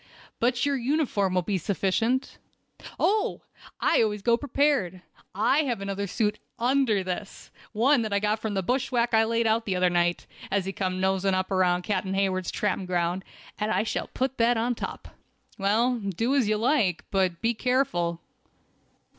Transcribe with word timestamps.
"But 0.39 0.65
your 0.65 0.75
uniform 0.77 1.35
will 1.35 1.43
be 1.43 1.59
sufficient." 1.59 2.39
"Oh! 2.99 3.43
I 3.79 4.01
always 4.01 4.23
go 4.23 4.35
prepared. 4.35 5.03
I 5.35 5.59
have 5.65 5.79
another 5.79 6.07
suit 6.07 6.39
under 6.57 7.03
this, 7.03 7.51
one 7.71 8.03
as 8.03 8.11
I 8.11 8.19
got 8.19 8.39
from 8.39 8.55
the 8.55 8.63
bushwhack 8.63 9.13
I 9.13 9.25
laid 9.25 9.45
out 9.45 9.65
the 9.67 9.75
other 9.75 9.91
night, 9.91 10.25
as 10.49 10.65
he 10.65 10.73
came 10.73 10.99
noseing 10.99 11.35
around 11.51 11.83
Captain 11.83 12.15
Hayward's 12.15 12.49
tramping 12.49 12.87
ground, 12.87 13.23
and 13.59 13.69
I 13.71 13.83
shall 13.83 14.07
put 14.07 14.39
that 14.39 14.57
on 14.57 14.73
top." 14.73 15.09
"Well, 15.59 15.99
do 15.99 16.33
as 16.33 16.49
you 16.49 16.57
like, 16.57 17.05
but 17.11 17.39
be 17.39 17.53
careful!" 17.53 18.21